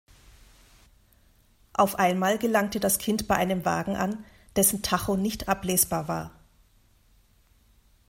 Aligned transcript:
Auf 1.73 1.99
einmal 1.99 2.39
gelangte 2.39 2.79
das 2.79 2.97
Kind 2.97 3.27
bei 3.27 3.35
einem 3.35 3.65
Wagen 3.65 3.95
an, 3.95 4.25
dessen 4.55 4.81
Tacho 4.81 5.15
nicht 5.15 5.47
ablesbar 5.47 6.07
war. 6.07 6.31